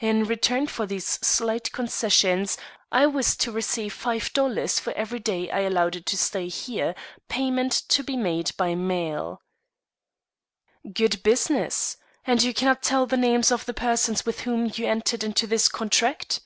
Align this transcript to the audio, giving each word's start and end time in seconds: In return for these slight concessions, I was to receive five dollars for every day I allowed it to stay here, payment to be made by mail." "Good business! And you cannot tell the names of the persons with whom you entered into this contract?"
In 0.00 0.24
return 0.24 0.66
for 0.66 0.84
these 0.84 1.06
slight 1.06 1.72
concessions, 1.72 2.58
I 2.90 3.06
was 3.06 3.34
to 3.36 3.50
receive 3.50 3.94
five 3.94 4.30
dollars 4.34 4.78
for 4.78 4.92
every 4.92 5.18
day 5.18 5.50
I 5.50 5.60
allowed 5.60 5.96
it 5.96 6.04
to 6.08 6.18
stay 6.18 6.48
here, 6.48 6.94
payment 7.30 7.72
to 7.88 8.02
be 8.04 8.14
made 8.14 8.54
by 8.58 8.74
mail." 8.74 9.40
"Good 10.92 11.22
business! 11.22 11.96
And 12.26 12.42
you 12.42 12.52
cannot 12.52 12.82
tell 12.82 13.06
the 13.06 13.16
names 13.16 13.50
of 13.50 13.64
the 13.64 13.72
persons 13.72 14.26
with 14.26 14.40
whom 14.40 14.70
you 14.74 14.86
entered 14.86 15.24
into 15.24 15.46
this 15.46 15.68
contract?" 15.68 16.40